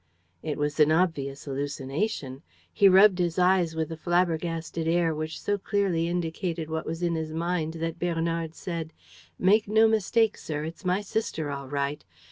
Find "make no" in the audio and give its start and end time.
9.37-9.87